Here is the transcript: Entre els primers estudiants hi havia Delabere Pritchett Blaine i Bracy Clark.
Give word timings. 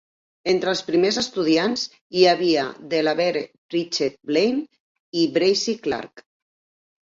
Entre 0.51 0.71
els 0.75 0.79
primers 0.85 1.19
estudiants 1.21 1.83
hi 2.21 2.25
havia 2.31 2.65
Delabere 2.95 3.45
Pritchett 3.75 4.19
Blaine 4.33 4.67
i 5.21 5.29
Bracy 5.39 5.79
Clark. 5.87 6.29